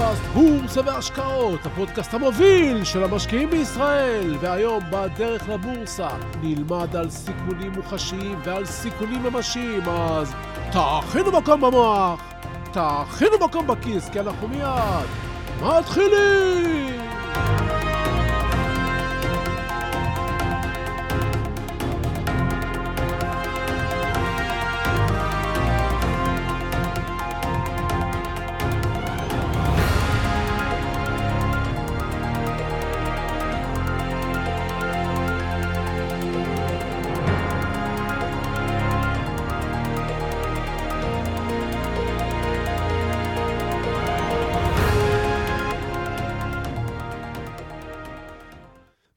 [0.00, 4.36] פודקאסט בורסה והשקעות, הפודקאסט המוביל של המשקיעים בישראל.
[4.40, 6.08] והיום בדרך לבורסה
[6.42, 10.32] נלמד על סיכונים מוחשיים ועל סיכונים ממשיים, אז
[10.72, 12.20] תאכינו מקום במוח,
[12.72, 15.06] תאכינו מקום בכיס, כי אנחנו מיד
[15.62, 16.99] מתחילים!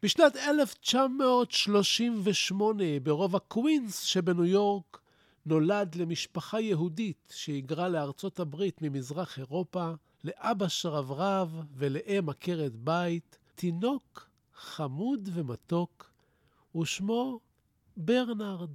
[0.04, 5.02] בשנת 1938, ברובע קווינס שבניו יורק,
[5.46, 9.92] נולד למשפחה יהודית שהיגרה לארצות הברית ממזרח אירופה,
[10.24, 16.12] לאבא שרברב ולאם עקרת בית, תינוק חמוד ומתוק,
[16.76, 17.40] ושמו
[17.98, 18.72] ברנרד.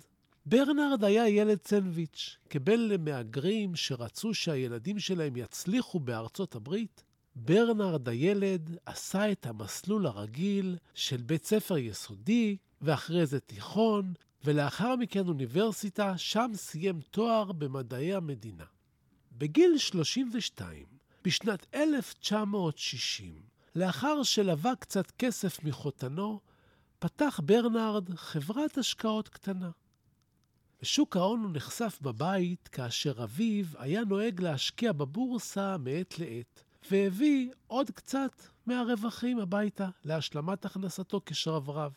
[0.46, 2.36] ברנרד היה ילד סנדוויץ'.
[2.50, 7.04] כבן למהגרים שרצו שהילדים שלהם יצליחו בארצות הברית,
[7.36, 14.12] ברנרד הילד עשה את המסלול הרגיל של בית ספר יסודי, ואחרי זה תיכון,
[14.44, 18.64] ולאחר מכן אוניברסיטה, שם סיים תואר במדעי המדינה.
[19.32, 20.86] בגיל 32,
[21.24, 23.42] בשנת 1960,
[23.74, 26.40] לאחר שלווה קצת כסף מחותנו,
[26.98, 29.70] פתח ברנרד חברת השקעות קטנה.
[30.82, 36.64] בשוק ההון הוא נחשף בבית כאשר אביו היה נוהג להשקיע בבורסה מעת לעת.
[36.90, 41.92] והביא עוד קצת מהרווחים הביתה להשלמת הכנסתו כשרברב.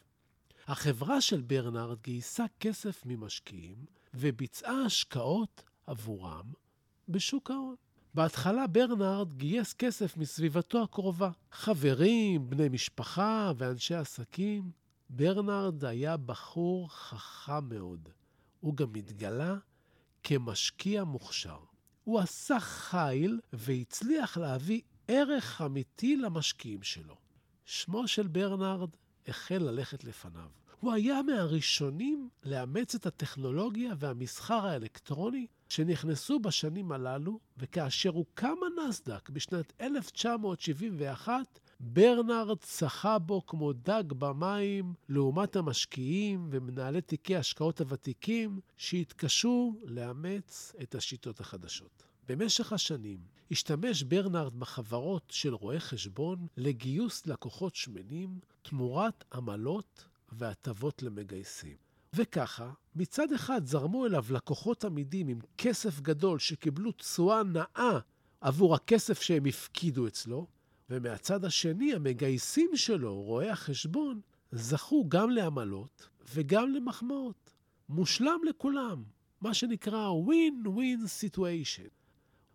[0.67, 6.45] החברה של ברנרד גייסה כסף ממשקיעים וביצעה השקעות עבורם
[7.09, 7.75] בשוק ההון.
[8.13, 14.71] בהתחלה ברנרד גייס כסף מסביבתו הקרובה, חברים, בני משפחה ואנשי עסקים.
[15.09, 18.09] ברנרד היה בחור חכם מאוד.
[18.59, 19.55] הוא גם התגלה
[20.23, 21.70] כמשקיע מוכשר.
[22.11, 27.15] הוא עשה חיל והצליח להביא ערך אמיתי למשקיעים שלו.
[27.65, 28.89] שמו של ברנרד
[29.27, 30.49] החל ללכת לפניו.
[30.79, 39.73] הוא היה מהראשונים לאמץ את הטכנולוגיה והמסחר האלקטרוני שנכנסו בשנים הללו, וכאשר הוקם הנסדק בשנת
[39.81, 50.75] 1971, ברנרד צחה בו כמו דג במים לעומת המשקיעים ומנהלי תיקי השקעות הוותיקים שהתקשו לאמץ
[50.81, 52.03] את השיטות החדשות.
[52.27, 53.19] במשך השנים
[53.51, 61.75] השתמש ברנרד בחברות של רואי חשבון לגיוס לקוחות שמנים תמורת עמלות והטבות למגייסים.
[62.15, 67.99] וככה, מצד אחד זרמו אליו לקוחות עמידים עם כסף גדול שקיבלו תשואה נאה
[68.41, 70.47] עבור הכסף שהם הפקידו אצלו,
[70.91, 74.21] ומהצד השני, המגייסים שלו, רואי החשבון,
[74.51, 77.53] זכו גם לעמלות וגם למחמאות.
[77.89, 79.03] מושלם לכולם,
[79.41, 81.89] מה שנקרא win-win situation.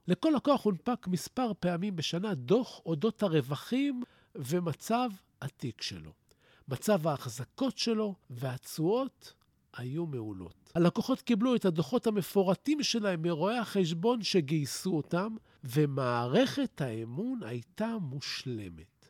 [0.09, 4.03] לכל לקוח הונפק מספר פעמים בשנה דוח אודות הרווחים
[4.35, 5.11] ומצב
[5.43, 6.13] התיק שלו.
[6.69, 9.35] מצב ההחזקות שלו והתשואות
[9.77, 10.73] היו מעולות.
[10.75, 19.09] הלקוחות קיבלו את הדוחות המפורטים שלהם מרואי החשבון שגייסו אותם, ומערכת האמון הייתה מושלמת.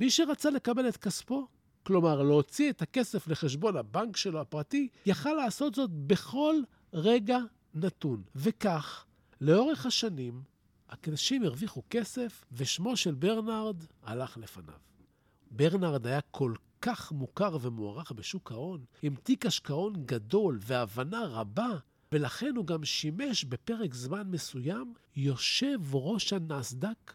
[0.00, 1.46] מי שרצה לקבל את כספו,
[1.82, 6.54] כלומר להוציא את הכסף לחשבון הבנק שלו הפרטי, יכל לעשות זאת בכל
[6.92, 7.38] רגע
[7.74, 8.22] נתון.
[8.36, 9.04] וכך,
[9.40, 10.42] לאורך השנים,
[11.08, 14.74] אנשים הרוויחו כסף, ושמו של ברנרד הלך לפניו.
[15.50, 21.70] ברנרד היה כל כך מוכר ומוערך בשוק ההון, עם תיק השקעון גדול והבנה רבה,
[22.12, 27.14] ולכן הוא גם שימש בפרק זמן מסוים יושב ראש הנסדק,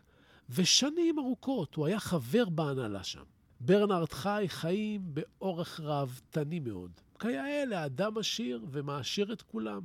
[0.50, 3.24] ושנים ארוכות הוא היה חבר בהנהלה שם.
[3.60, 6.92] ברנרד חי חיים באורך ראוותני מאוד.
[7.20, 9.82] כיאה לאדם עשיר ומעשיר את כולם.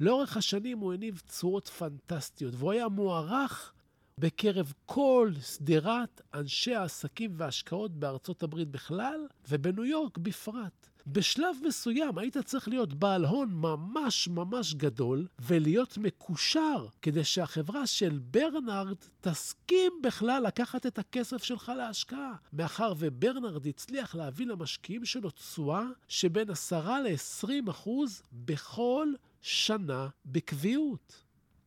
[0.00, 3.73] לאורך השנים הוא הניב תשואות פנטסטיות, והוא היה מוערך
[4.20, 10.88] בקרב כל שדרת אנשי העסקים וההשקעות בארצות הברית בכלל, ובניו יורק בפרט.
[11.06, 18.18] בשלב מסוים היית צריך להיות בעל הון ממש ממש גדול ולהיות מקושר כדי שהחברה של
[18.22, 22.34] ברנרד תסכים בכלל לקחת את הכסף שלך להשקעה.
[22.52, 29.08] מאחר וברנרד הצליח להביא למשקיעים שלו תשואה שבין 10 ל-20 אחוז בכל
[29.42, 31.24] שנה בקביעות.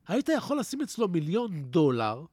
[0.08, 2.26] היית יכול לשים אצלו מיליון דולר,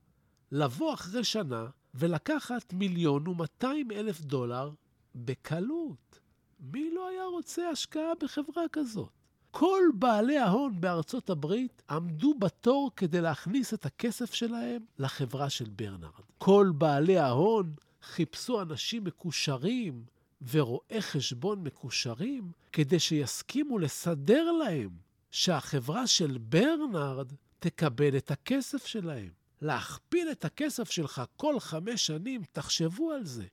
[0.54, 4.70] לבוא אחרי שנה ולקחת מיליון ומאתיים אלף דולר
[5.14, 6.18] בקלות.
[6.60, 9.08] מי לא היה רוצה השקעה בחברה כזאת?
[9.50, 16.24] כל בעלי ההון בארצות הברית עמדו בתור כדי להכניס את הכסף שלהם לחברה של ברנרד.
[16.38, 20.04] כל בעלי ההון חיפשו אנשים מקושרים
[20.52, 24.90] ורואי חשבון מקושרים כדי שיסכימו לסדר להם
[25.30, 29.43] שהחברה של ברנרד תקבל את הכסף שלהם.
[29.64, 33.46] להכפיל את הכסף שלך כל חמש שנים, תחשבו על זה.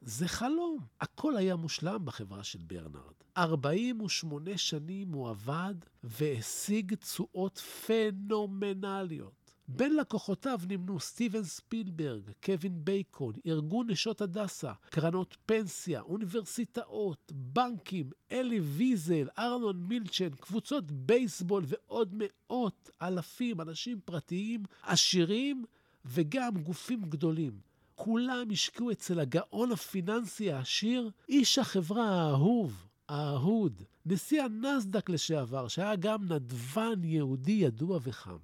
[0.00, 0.78] זה חלום.
[1.00, 3.14] הכל היה מושלם בחברה של ברנרד.
[3.36, 5.74] 48 שנים הוא עבד
[6.04, 9.35] והשיג תשואות פנומנליות.
[9.68, 18.60] בין לקוחותיו נמנו סטיבן ספילברג, קווין בייקון, ארגון נשות הדסה, קרנות פנסיה, אוניברסיטאות, בנקים, אלי
[18.60, 25.64] ויזל, ארנון מילצ'ן, קבוצות בייסבול ועוד מאות אלפים אנשים פרטיים, עשירים
[26.04, 27.60] וגם גופים גדולים.
[27.94, 36.32] כולם השקיעו אצל הגאון הפיננסי העשיר, איש החברה האהוב, האהוד, נשיא הנסדק לשעבר, שהיה גם
[36.32, 38.36] נדבן יהודי ידוע וחם.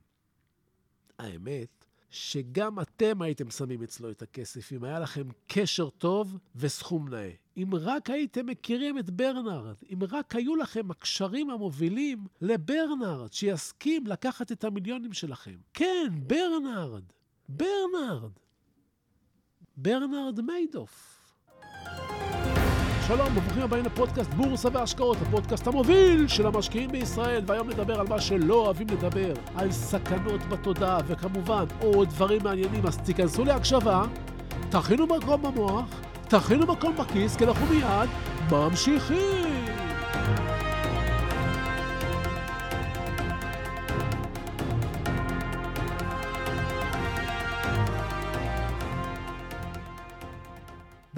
[1.23, 7.31] האמת, שגם אתם הייתם שמים אצלו את הכסף, אם היה לכם קשר טוב וסכום נאה.
[7.57, 14.53] אם רק הייתם מכירים את ברנרד, אם רק היו לכם הקשרים המובילים לברנרד, שיסכים לקחת
[14.53, 15.57] את המיליונים שלכם.
[15.75, 17.03] כן, ברנרד,
[17.49, 18.33] ברנרד.
[19.77, 21.22] ברנרד מיידוף.
[23.07, 28.21] שלום, וברוכים הבאים לפודקאסט בורסה והשקעות, הפודקאסט המוביל של המשקיעים בישראל, והיום נדבר על מה
[28.21, 34.03] שלא אוהבים לדבר, על סכנות בתודעה, וכמובן עוד דברים מעניינים, אז תיכנסו להקשבה,
[34.71, 35.85] תכינו מקום במוח,
[36.29, 38.09] תכינו מקום בכיס, כי אנחנו מיד
[38.51, 39.52] ממשיכים.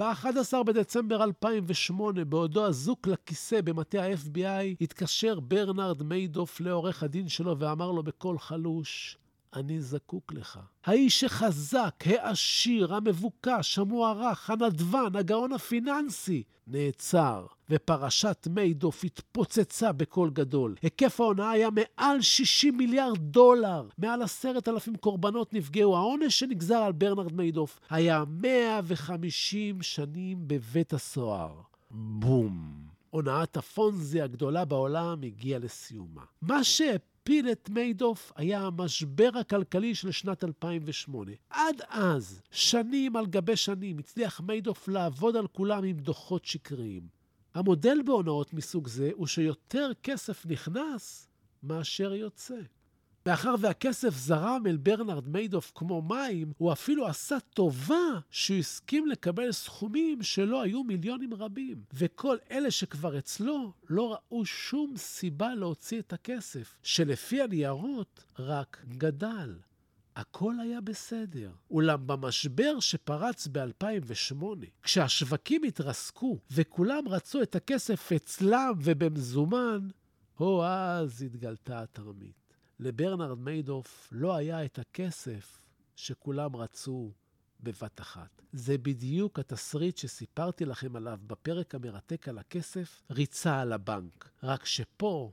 [0.05, 7.91] ב-11 בדצמבר 2008, בעודו אזוק לכיסא במטה ה-FBI, התקשר ברנרד מיידוף לעורך הדין שלו ואמר
[7.91, 9.17] לו בקול חלוש,
[9.55, 10.59] אני זקוק לך.
[10.85, 20.75] האיש החזק, העשיר, המבוקש, המוערך, הנדבן, הגאון הפיננסי, נעצר, ופרשת מיידוף התפוצצה בקול גדול.
[20.81, 23.87] היקף ההונאה היה מעל 60 מיליארד דולר.
[23.97, 25.97] מעל עשרת אלפים קורבנות נפגעו.
[25.97, 31.53] העונש שנגזר על ברנרד מיידוף היה 150 שנים בבית הסוהר.
[31.91, 32.85] בום.
[33.09, 36.21] הונאת הפונזי הגדולה בעולם הגיעה לסיומה.
[36.41, 36.63] מה
[37.25, 41.31] שהפיל את מיידוף היה המשבר הכלכלי של שנת 2008.
[41.49, 47.07] עד אז, שנים על גבי שנים, הצליח מיידוף לעבוד על כולם עם דוחות שקריים.
[47.53, 51.27] המודל בהונאות מסוג זה הוא שיותר כסף נכנס
[51.63, 52.59] מאשר יוצא.
[53.27, 59.51] מאחר והכסף זרם אל ברנרד מיידוף כמו מים, הוא אפילו עשה טובה שהוא הסכים לקבל
[59.51, 61.83] סכומים שלא היו מיליונים רבים.
[61.93, 69.55] וכל אלה שכבר אצלו לא ראו שום סיבה להוציא את הכסף, שלפי הניירות רק גדל.
[70.15, 71.51] הכל היה בסדר.
[71.71, 74.43] אולם במשבר שפרץ ב-2008,
[74.83, 79.87] כשהשווקים התרסקו וכולם רצו את הכסף אצלם ובמזומן,
[80.35, 82.44] הו, אז התגלתה התרמית.
[82.79, 87.11] לברנרד מיידוף לא היה את הכסף שכולם רצו
[87.59, 88.41] בבת אחת.
[88.53, 94.29] זה בדיוק התסריט שסיפרתי לכם עליו בפרק המרתק על הכסף, ריצה על הבנק.
[94.43, 95.31] רק שפה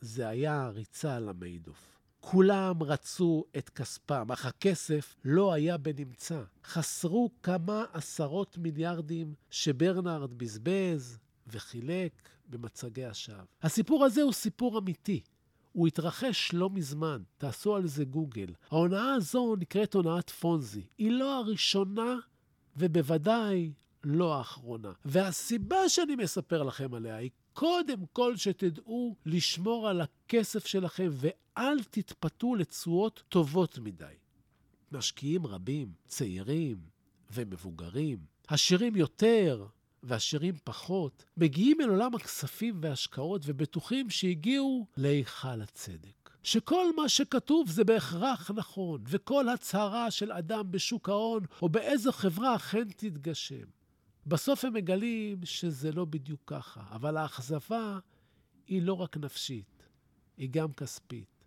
[0.00, 1.98] זה היה ריצה על המיידוף.
[2.20, 6.42] כולם רצו את כספם, אך הכסף לא היה בנמצא.
[6.64, 13.44] חסרו כמה עשרות מיליארדים שברנרד בזבז וחילק במצגי השווא.
[13.62, 15.22] הסיפור הזה הוא סיפור אמיתי.
[15.76, 18.46] הוא התרחש לא מזמן, תעשו על זה גוגל.
[18.70, 20.82] ההונאה הזו נקראת הונאת פונזי.
[20.98, 22.16] היא לא הראשונה
[22.76, 23.72] ובוודאי
[24.04, 24.92] לא האחרונה.
[25.04, 32.54] והסיבה שאני מספר לכם עליה היא קודם כל שתדעו לשמור על הכסף שלכם ואל תתפתו
[32.54, 34.14] לתשואות טובות מדי.
[34.92, 36.76] משקיעים רבים, צעירים
[37.32, 38.18] ומבוגרים,
[38.48, 39.66] עשירים יותר
[40.06, 46.30] ועשירים פחות, מגיעים אל עולם הכספים וההשקעות ובטוחים שהגיעו להיכל הצדק.
[46.42, 52.56] שכל מה שכתוב זה בהכרח נכון, וכל הצהרה של אדם בשוק ההון או באיזו חברה
[52.56, 53.64] אכן תתגשם.
[54.26, 57.98] בסוף הם מגלים שזה לא בדיוק ככה, אבל האכזבה
[58.66, 59.88] היא לא רק נפשית,
[60.36, 61.44] היא גם כספית.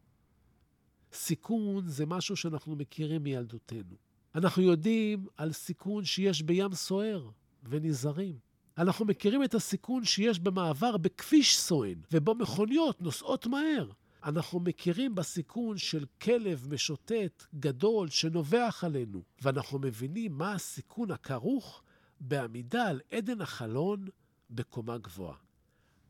[1.14, 3.96] סיכון זה משהו שאנחנו מכירים מילדותנו.
[4.36, 7.30] אנחנו יודעים על סיכון שיש בים סוער,
[7.64, 8.49] ונזהרים.
[8.80, 13.92] אנחנו מכירים את הסיכון שיש במעבר בכביש סואן, ובו מכוניות נוסעות מהר.
[14.24, 21.84] אנחנו מכירים בסיכון של כלב משוטט גדול שנובח עלינו, ואנחנו מבינים מה הסיכון הכרוך
[22.20, 24.06] בעמידה על עדן החלון
[24.50, 25.38] בקומה גבוהה.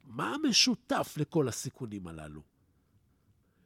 [0.03, 2.41] מה המשותף לכל הסיכונים הללו?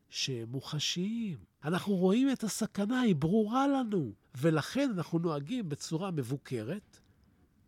[0.09, 1.37] שהם מוחשיים.
[1.63, 6.99] אנחנו רואים את הסכנה, היא ברורה לנו, ולכן אנחנו נוהגים בצורה מבוקרת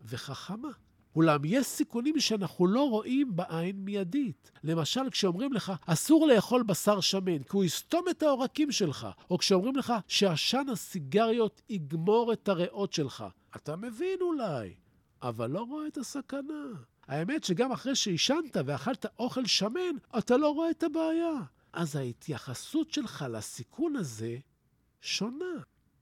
[0.01, 0.69] וחכמה.
[1.15, 4.51] אולם יש סיכונים שאנחנו לא רואים בעין מיידית.
[4.63, 9.75] למשל, כשאומרים לך, אסור לאכול בשר שמן, כי הוא יסתום את העורקים שלך, או כשאומרים
[9.75, 13.25] לך שעשן הסיגריות יגמור את הריאות שלך.
[13.55, 14.73] אתה מבין אולי,
[15.21, 16.63] אבל לא רואה את הסכנה.
[17.07, 21.33] האמת שגם אחרי שעישנת ואכלת אוכל שמן, אתה לא רואה את הבעיה.
[21.73, 24.37] אז ההתייחסות שלך לסיכון הזה
[25.01, 25.55] שונה.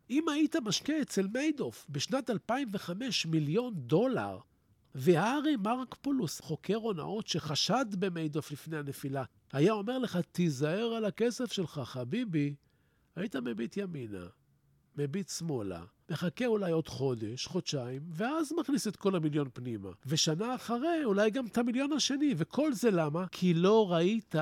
[0.10, 4.39] אם היית משקיע אצל מיידוף בשנת 2005 מיליון דולר,
[4.95, 9.23] והארי מרקפולוס, חוקר הונאות שחשד במיידוף לפני הנפילה,
[9.53, 12.55] היה אומר לך, תיזהר על הכסף שלך, חביבי,
[13.15, 14.25] היית מביט ימינה,
[14.97, 19.89] מביט שמאלה, מחכה אולי עוד חודש, חודשיים, ואז מכניס את כל המיליון פנימה.
[20.05, 22.33] ושנה אחרי, אולי גם את המיליון השני.
[22.38, 23.27] וכל זה למה?
[23.27, 24.35] כי לא ראית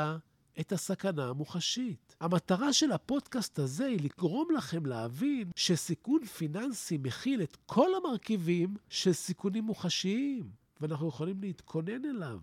[0.60, 2.16] את הסכנה המוחשית.
[2.20, 9.14] המטרה של הפודקאסט הזה היא לגרום לכם להבין שסיכון פיננסי מכיל את כל המרכיבים של
[9.14, 12.40] סיכונים מוחשיים, ואנחנו יכולים להתכונן אליו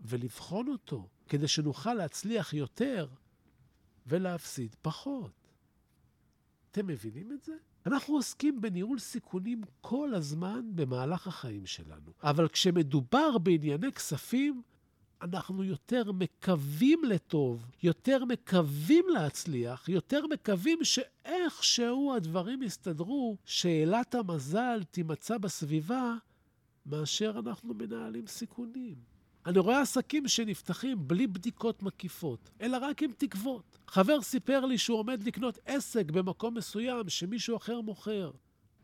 [0.00, 3.08] ולבחון אותו, כדי שנוכל להצליח יותר
[4.06, 5.30] ולהפסיד פחות.
[6.70, 7.52] אתם מבינים את זה?
[7.86, 14.62] אנחנו עוסקים בניהול סיכונים כל הזמן במהלך החיים שלנו, אבל כשמדובר בענייני כספים,
[15.24, 25.38] אנחנו יותר מקווים לטוב, יותר מקווים להצליח, יותר מקווים שאיכשהו הדברים יסתדרו, שאלת המזל תימצא
[25.38, 26.14] בסביבה,
[26.86, 28.94] מאשר אנחנו מנהלים סיכונים.
[29.46, 33.78] אני רואה עסקים שנפתחים בלי בדיקות מקיפות, אלא רק עם תקוות.
[33.88, 38.30] חבר סיפר לי שהוא עומד לקנות עסק במקום מסוים שמישהו אחר מוכר.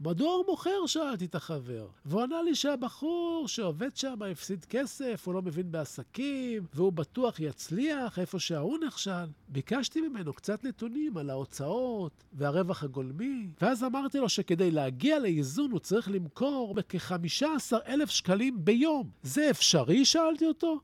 [0.03, 0.87] מדוע הוא מוכר?
[0.87, 1.87] שאלתי את החבר.
[2.05, 8.19] והוא ענה לי שהבחור שעובד שם הפסיד כסף, הוא לא מבין בעסקים, והוא בטוח יצליח
[8.19, 9.27] איפה שההוא נכשל.
[9.49, 15.81] ביקשתי ממנו קצת נתונים על ההוצאות והרווח הגולמי, ואז אמרתי לו שכדי להגיע לאיזון הוא
[15.81, 19.11] צריך למכור בכ-15 אלף שקלים ביום.
[19.23, 20.05] זה אפשרי?
[20.05, 20.81] שאלתי אותו.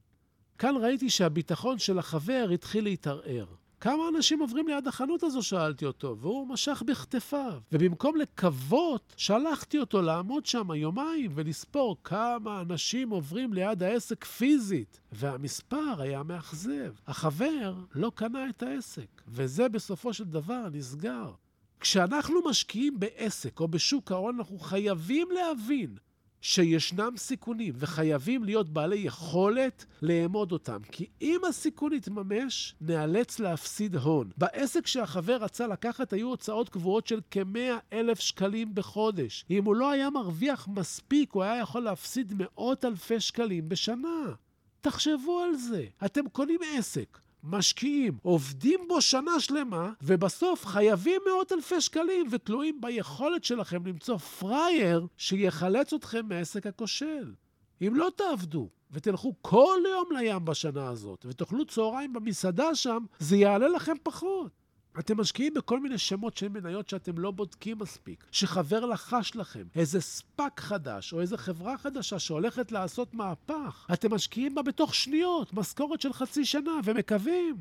[0.58, 3.46] כאן ראיתי שהביטחון של החבר התחיל להתערער.
[3.87, 5.43] כמה אנשים עוברים ליד החנות הזו?
[5.43, 7.59] שאלתי אותו, והוא משך בכתפיו.
[7.73, 15.00] ובמקום לקוות, שלחתי אותו לעמוד שם יומיים ולספור כמה אנשים עוברים ליד העסק פיזית.
[15.12, 16.93] והמספר היה מאכזב.
[17.07, 21.33] החבר לא קנה את העסק, וזה בסופו של דבר נסגר.
[21.81, 25.97] כשאנחנו משקיעים בעסק או בשוק ההון, אנחנו חייבים להבין
[26.40, 30.78] שישנם סיכונים וחייבים להיות בעלי יכולת לאמוד אותם.
[30.93, 34.31] כי אם הסיכון יתממש, נאלץ להפסיד הון.
[34.37, 37.59] בעסק שהחבר רצה לקחת היו הוצאות קבועות של כ-100
[37.93, 39.45] אלף שקלים בחודש.
[39.50, 44.35] אם הוא לא היה מרוויח מספיק, הוא היה יכול להפסיד מאות אלפי שקלים בשנה.
[44.81, 45.85] תחשבו על זה.
[46.05, 53.44] אתם קונים עסק, משקיעים, עובדים בו שנה שלמה, ובסוף חייבים מאות אלפי שקלים ותלויים ביכולת
[53.44, 57.34] שלכם למצוא פראייר שיחלץ אתכם מעסק הכושל.
[57.82, 63.68] אם לא תעבדו ותלכו כל יום לים בשנה הזאת ותאכלו צהריים במסעדה שם, זה יעלה
[63.68, 64.65] לכם פחות.
[64.98, 70.00] אתם משקיעים בכל מיני שמות של מניות שאתם לא בודקים מספיק, שחבר לחש לכם, איזה
[70.00, 73.86] ספאק חדש או איזה חברה חדשה שהולכת לעשות מהפך.
[73.92, 77.56] אתם משקיעים בה בתוך שניות, משכורת של חצי שנה, ומקווים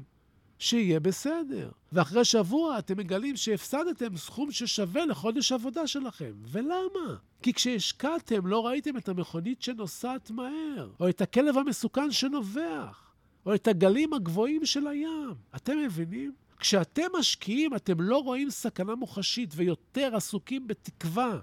[0.59, 1.71] שיהיה בסדר.
[1.91, 6.33] ואחרי שבוע אתם מגלים שהפסדתם סכום ששווה לחודש עבודה שלכם.
[6.51, 7.15] ולמה?
[7.41, 13.13] כי כשהשקעתם לא ראיתם את המכונית שנוסעת מהר, או את הכלב המסוכן שנובח,
[13.45, 15.33] או את הגלים הגבוהים של הים.
[15.55, 16.33] אתם מבינים?
[16.65, 21.39] כשאתם משקיעים, אתם לא רואים סכנה מוחשית ויותר עסוקים בתקווה.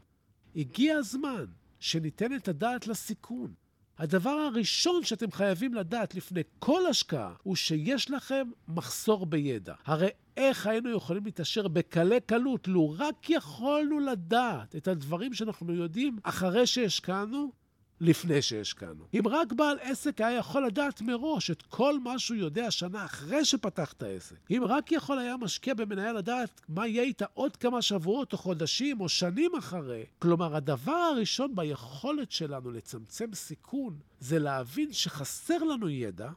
[0.57, 1.45] הגיע הזמן
[1.81, 3.55] שניתן את הדעת לסיכון.
[3.99, 9.75] הדבר הראשון שאתם חייבים לדעת לפני כל השקעה הוא שיש לכם מחסור בידע.
[9.85, 16.19] הרי איך היינו יכולים להתעשר בקלי קלות לו רק יכולנו לדעת את הדברים שאנחנו יודעים
[16.23, 17.52] אחרי שהשקענו?
[18.02, 19.04] לפני שהשקענו.
[19.14, 23.44] אם רק בעל עסק היה יכול לדעת מראש את כל מה שהוא יודע שנה אחרי
[23.44, 27.82] שפתח את העסק, אם רק יכול היה משקיע במניה לדעת מה יהיה איתה עוד כמה
[27.82, 34.92] שבועות או חודשים או שנים אחרי, כלומר, הדבר הראשון ביכולת שלנו לצמצם סיכון זה להבין
[34.92, 36.30] שחסר לנו ידע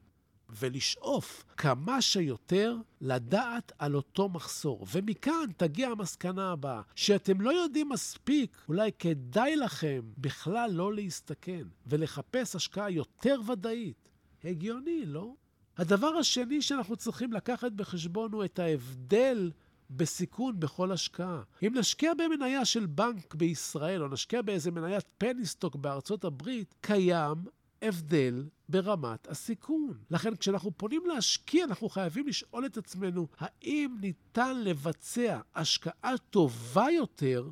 [0.50, 4.86] ולשאוף כמה שיותר לדעת על אותו מחסור.
[4.92, 12.56] ומכאן תגיע המסקנה הבאה, שאתם לא יודעים מספיק, אולי כדאי לכם בכלל לא להסתכן ולחפש
[12.56, 14.10] השקעה יותר ודאית.
[14.44, 15.34] הגיוני, לא?
[15.78, 19.52] הדבר השני שאנחנו צריכים לקחת בחשבון הוא את ההבדל
[19.90, 21.42] בסיכון בכל השקעה.
[21.64, 27.36] אם נשקיע במניה של בנק בישראל, או נשקיע באיזה מניית פניסטוק בארצות הברית, קיים
[27.82, 29.94] הבדל ברמת הסיכון.
[30.12, 37.50] לכן כשאנחנו פונים להשקיע, אנחנו חייבים לשאול את עצמנו, האם ניתן לבצע השקעה טובה יותר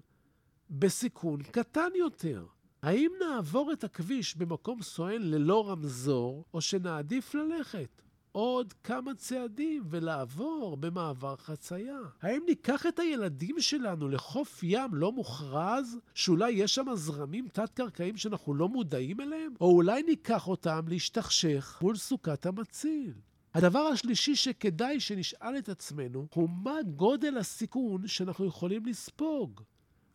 [0.69, 2.45] בסיכון קטן יותר?
[2.81, 8.01] האם נעבור את הכביש במקום סואן ללא רמזור, או שנעדיף ללכת
[8.33, 11.97] עוד כמה צעדים ולעבור במעבר חצייה?
[12.21, 18.53] האם ניקח את הילדים שלנו לחוף ים לא מוכרז, שאולי יש שם זרמים תת-קרקעיים שאנחנו
[18.53, 19.53] לא מודעים אליהם?
[19.61, 23.13] או אולי ניקח אותם להשתכשך מול סוכת המציל?
[23.53, 29.61] הדבר השלישי שכדאי שנשאל את עצמנו הוא מה גודל הסיכון שאנחנו יכולים לספוג.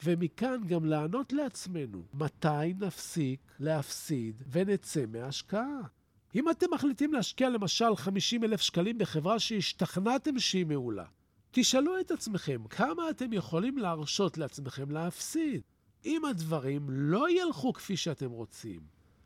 [0.05, 5.98] ומכאן גם לענות לעצמנו, מתי נפסיק להפסיד ונצא מהשקעה?
[6.38, 11.04] אם אתם מחליטים להשקיע למשל 50 אלף שקלים בחברה שהשתכנעתם שהיא מעולה,
[11.50, 15.61] תשאלו את עצמכם כמה אתם יכולים להרשות לעצמכם להפסיד.
[16.04, 18.80] אם הדברים לא ילכו כפי שאתם רוצים,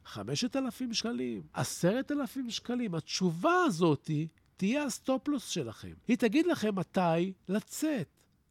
[0.04, 4.10] 5,000 שקלים, 10,000 שקלים, התשובה הזאת
[4.56, 5.92] תהיה הסטופלוס שלכם.
[6.08, 8.08] היא תגיד לכם מתי לצאת.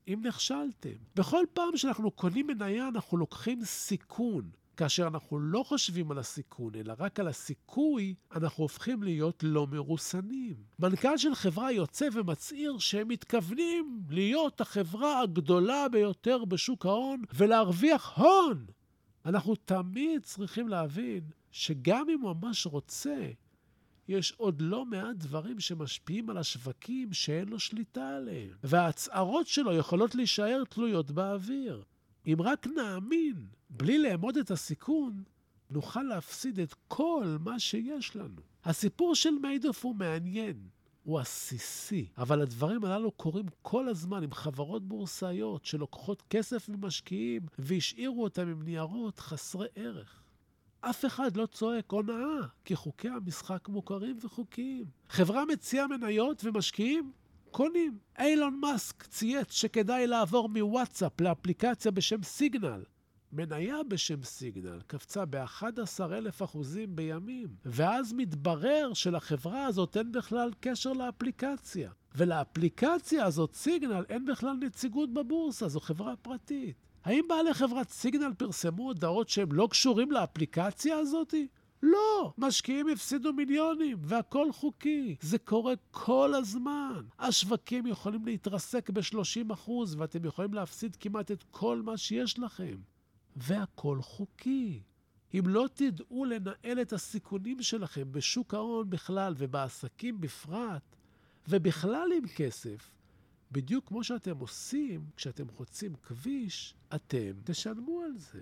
[0.07, 0.97] אם נכשלתם.
[1.15, 4.49] בכל פעם שאנחנו קונים מניה, אנחנו לוקחים סיכון.
[4.81, 10.55] כאשר אנחנו לא חושבים על הסיכון, אלא רק על הסיכוי, אנחנו הופכים להיות לא מרוסנים.
[10.79, 18.65] מנכ"ל של חברה יוצא ומצהיר שהם מתכוונים להיות החברה הגדולה ביותר בשוק ההון ולהרוויח הון.
[19.25, 23.27] אנחנו תמיד צריכים להבין שגם אם הוא ממש רוצה,
[24.07, 30.15] יש עוד לא מעט דברים שמשפיעים על השווקים שאין לו שליטה עליהם, וההצהרות שלו יכולות
[30.15, 31.83] להישאר תלויות באוויר.
[32.27, 35.23] אם רק נאמין, בלי לאמוד את הסיכון,
[35.69, 38.41] נוכל להפסיד את כל מה שיש לנו.
[38.63, 40.67] הסיפור של מיידוף הוא מעניין,
[41.03, 48.23] הוא עסיסי, אבל הדברים הללו קורים כל הזמן עם חברות בורסאיות שלוקחות כסף ממשקיעים והשאירו
[48.23, 50.23] אותם עם ניירות חסרי ערך.
[50.81, 54.85] אף אחד לא צועק הונאה, כי חוקי המשחק מוכרים וחוקיים.
[55.09, 57.11] חברה מציעה מניות ומשקיעים
[57.51, 57.97] קונים.
[58.19, 62.83] אילון מאסק צייץ שכדאי לעבור מוואטסאפ לאפליקציה בשם סיגנל.
[63.33, 71.91] מניה בשם סיגנל קפצה ב-11,000 אחוזים בימים, ואז מתברר שלחברה הזאת אין בכלל קשר לאפליקציה.
[72.15, 76.75] ולאפליקציה הזאת, סיגנל, אין בכלל נציגות בבורסה, זו חברה פרטית.
[77.03, 81.33] האם בעלי חברת סיגנל פרסמו הודעות שהם לא קשורים לאפליקציה הזאת?
[81.83, 85.15] לא, משקיעים הפסידו מיליונים, והכל חוקי.
[85.21, 87.01] זה קורה כל הזמן.
[87.19, 92.75] השווקים יכולים להתרסק ב-30%, ואתם יכולים להפסיד כמעט את כל מה שיש לכם.
[93.35, 94.81] והכל חוקי.
[95.33, 100.95] אם לא תדעו לנהל את הסיכונים שלכם בשוק ההון בכלל ובעסקים בפרט,
[101.47, 102.91] ובכלל עם כסף,
[103.51, 108.41] בדיוק כמו שאתם עושים כשאתם חוצים כביש, אתם תשלמו על זה.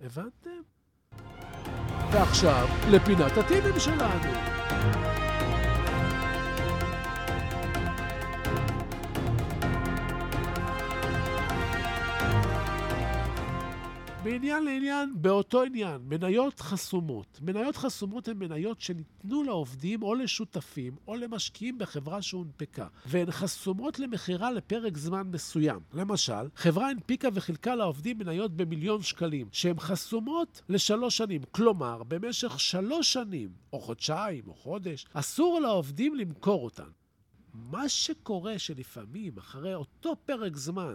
[0.00, 0.62] הבנתם?
[2.12, 5.01] ועכשיו, לפינת הטילים שלנו.
[14.24, 17.38] מעניין לעניין, באותו עניין, מניות חסומות.
[17.42, 24.50] מניות חסומות הן מניות שניתנו לעובדים או לשותפים או למשקיעים בחברה שהונפקה, והן חסומות למכירה
[24.50, 25.80] לפרק זמן מסוים.
[25.92, 31.40] למשל, חברה הנפיקה וחילקה לעובדים מניות במיליון שקלים, שהן חסומות לשלוש שנים.
[31.50, 36.90] כלומר, במשך שלוש שנים, או חודשיים, או חודש, אסור לעובדים למכור אותן.
[37.54, 40.94] מה שקורה שלפעמים, אחרי אותו פרק זמן,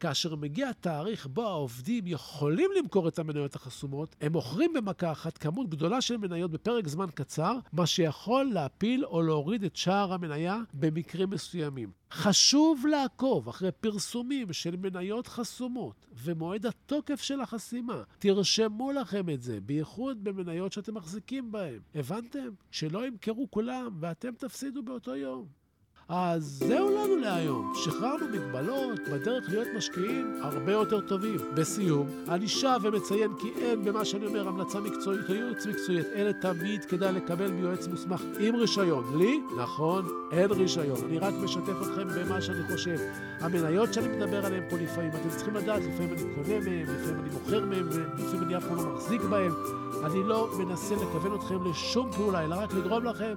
[0.00, 5.68] כאשר מגיע התאריך בו העובדים יכולים למכור את המניות החסומות, הם מוכרים במכה אחת כמות
[5.70, 11.30] גדולה של מניות בפרק זמן קצר, מה שיכול להפיל או להוריד את שער המניה במקרים
[11.30, 11.90] מסוימים.
[12.12, 18.02] חשוב לעקוב אחרי פרסומים של מניות חסומות ומועד התוקף של החסימה.
[18.18, 21.78] תרשמו לכם את זה, בייחוד במניות שאתם מחזיקים בהן.
[21.94, 22.48] הבנתם?
[22.70, 25.46] שלא ימכרו כולם ואתם תפסידו באותו יום.
[26.08, 27.72] אז זהו לנו להיום.
[27.84, 31.36] שחררנו מגבלות בדרך להיות משקיעים הרבה יותר טובים.
[31.54, 36.32] בסיום, אני שב ומציין כי אין במה שאני אומר המלצה מקצועית או ייעוץ מקצועית, אלא
[36.32, 39.18] תמיד כדאי לקבל מיועץ מוסמך עם רישיון.
[39.18, 40.98] לי, נכון, אין רישיון.
[41.04, 42.98] אני רק משתף אתכם במה שאני חושב.
[43.40, 47.30] המניות שאני מדבר עליהן פה לפעמים, אתם צריכים לדעת, לפעמים אני קונה מהן, לפעמים אני
[47.30, 49.52] מוכר מהן, ולפעמים אני אף פעם לא מחזיק בהן.
[50.04, 53.34] אני לא מנסה לכוון אתכם לשום פעולה, אלא רק לגרום לכם,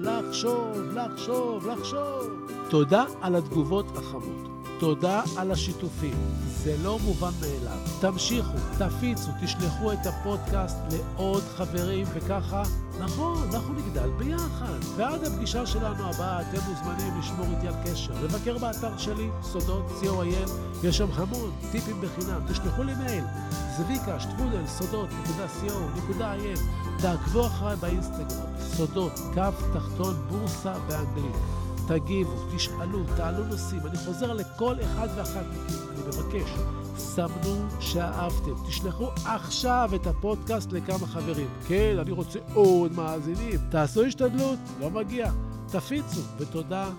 [0.00, 2.50] לחשוב, לחשוב, לחשוב.
[2.70, 4.57] תודה על התגובות החמות.
[4.78, 6.14] תודה על השיתופים.
[6.46, 7.78] זה לא מובן מאליו.
[8.00, 12.62] תמשיכו, תפיצו, תשלחו את הפודקאסט לעוד חברים, וככה,
[13.00, 14.78] נכון, אנחנו נגדל ביחד.
[14.96, 18.12] ועד הפגישה שלנו הבאה, אתם מוזמנים לשמור איתי על קשר.
[18.24, 20.50] לבקר באתר שלי, סודות, co.il,
[20.84, 22.40] יש שם המון טיפים בחינם.
[22.48, 23.24] תשלחו לי מייל,
[23.76, 26.58] זביקה, שטרודל, סודות, נקודה co.il.
[27.02, 29.42] תעקבו אחריי באינסטגרם, סודות, קו
[29.74, 31.67] תחתון בורסה באנגלית.
[31.88, 33.80] תגיבו, תשאלו, תעלו נושאים.
[33.86, 35.90] אני חוזר לכל אחד ואחת מכם.
[35.90, 36.50] אני מבקש,
[36.96, 38.54] סמנו שאהבתם.
[38.68, 41.48] תשלחו עכשיו את הפודקאסט לכמה חברים.
[41.68, 43.60] כן, אני רוצה עוד מאזינים.
[43.70, 45.30] תעשו השתדלות, לא מגיע.
[45.72, 46.90] תפיצו, ותודה,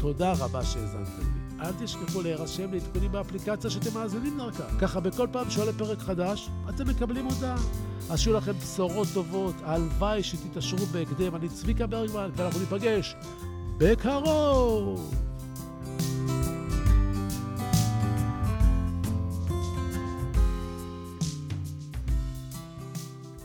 [0.00, 1.22] תודה רבה שהאזנתם.
[1.60, 4.64] אל תשכחו להירשם לעדכונים באפליקציה שאתם מאזינים דרכה.
[4.80, 7.56] ככה בכל פעם שעולה פרק חדש, אתם מקבלים הודעה.
[8.10, 11.34] אז שיהיו לכם בשורות טובות, הלוואי שתתעשרו בהקדם.
[11.36, 13.16] אני צביקה ברגמן, ואנחנו ניפגש
[13.78, 15.14] בקרוב!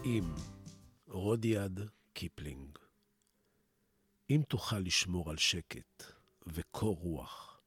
[0.05, 0.23] אם
[1.07, 1.79] רודיארד
[2.13, 2.77] קיפלינג
[4.29, 6.03] אם תוכל לשמור על שקט
[6.47, 7.61] וקור רוח,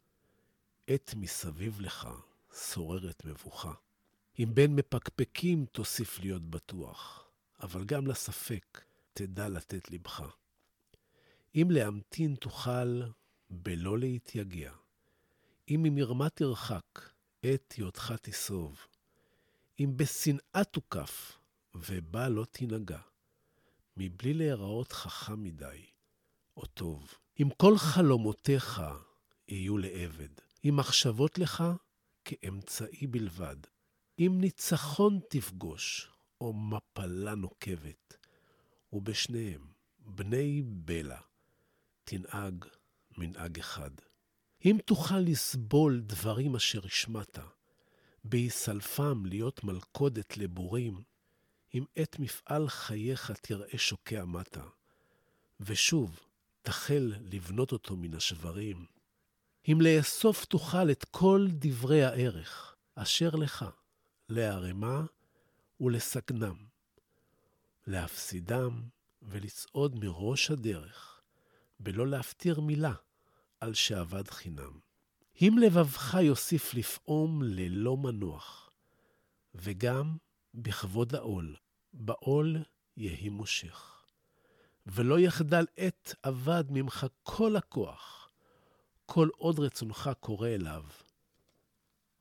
[0.87, 2.09] עת מסביב לך
[2.72, 3.72] שוררת מבוכה.
[4.38, 7.29] אם בין מפקפקים תוסיף להיות בטוח,
[7.62, 8.81] אבל גם לספק
[9.12, 10.43] תדע לתת לבך.
[11.55, 13.03] אם להמתין תוכל
[13.51, 14.73] בלא להתייגע,
[15.69, 17.11] אם ממרמה תרחק,
[17.43, 18.87] עת היותך תסוב,
[19.81, 21.38] אם בשנאה תוקף,
[21.75, 23.01] ובה לא תנהגע,
[23.97, 25.85] מבלי להיראות חכם מדי,
[26.57, 27.14] או טוב.
[27.40, 28.83] אם כל חלומותיך
[29.49, 30.29] יהיו לעבד,
[30.64, 31.64] אם מחשבות לך
[32.25, 33.57] כאמצעי בלבד,
[34.19, 38.17] אם ניצחון תפגוש, או מפלה נוקבת,
[38.93, 39.67] ובשניהם
[39.99, 41.21] בני בלע,
[42.05, 42.64] תנהג
[43.19, 43.90] מנהג אחד.
[44.64, 47.38] אם תוכל לסבול דברים אשר השמעת,
[48.25, 51.03] בהיסלפם להיות מלכודת לבורים,
[51.75, 54.64] אם עת מפעל חייך תראה שוקע מטה,
[55.61, 56.21] ושוב
[56.62, 58.87] תחל לבנות אותו מן השברים,
[59.69, 63.64] אם לאסוף תוכל את כל דברי הערך אשר לך,
[64.29, 65.05] להרמה
[65.81, 66.57] ולסכנם,
[67.87, 68.83] להפסידם
[69.23, 71.13] ולצעוד מראש הדרך,
[71.80, 72.92] בלא להפטיר מילה
[73.60, 74.78] על שאבד חינם.
[75.42, 78.70] אם לבבך יוסיף לפעום ללא מנוח,
[79.54, 80.16] וגם
[80.54, 81.56] בכבוד העול,
[81.92, 82.56] בעול
[82.96, 84.04] יהי מושך.
[84.87, 88.30] ולא יחדל עת אבד ממך כל הכוח,
[89.06, 90.84] כל עוד רצונך קורא אליו.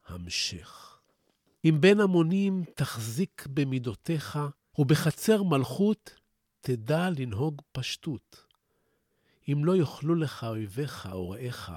[0.06, 1.00] המשך.
[1.66, 4.40] אם בין המונים תחזיק במידותיך,
[4.78, 6.16] ובחצר מלכות
[6.62, 8.53] תדע לנהוג פשטות.
[9.52, 11.72] אם לא יאכלו לך אויביך או רעיך,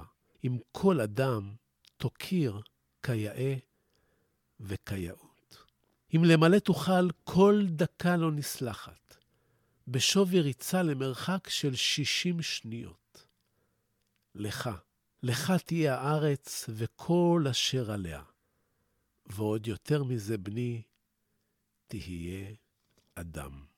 [0.45, 1.55] אם כל אדם
[1.97, 2.61] תוקיר
[3.03, 3.55] כיאה
[4.61, 5.65] וכיאות.
[6.15, 9.17] אם למלא תוכל כל דקה לא נסלחת,
[9.89, 13.27] בשווי ריצה למרחק של שישים שניות.
[14.35, 14.71] לך,
[15.23, 18.23] לך תהיה הארץ וכל אשר עליה,
[19.27, 20.83] ועוד יותר מזה, בני,
[21.87, 22.55] תהיה
[23.15, 23.76] אדם.